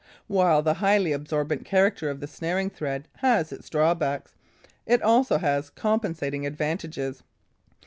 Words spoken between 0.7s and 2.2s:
highly absorbent character